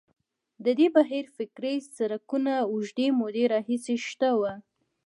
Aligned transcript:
د 0.63 0.67
دې 0.79 0.87
بهیر 0.95 1.25
فکري 1.37 1.75
څرکونه 1.95 2.53
اوږدې 2.71 3.07
مودې 3.19 3.45
راهیسې 3.53 3.95
شته 4.07 4.29
وو. 4.39 4.53